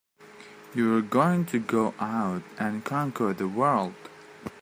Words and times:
You 0.73 0.93
were 0.93 1.03
going 1.03 1.45
to 1.45 1.59
go 1.59 1.93
out 1.99 2.41
and 2.57 2.83
conquer 2.83 3.33
the 3.33 3.47
world! 3.47 3.93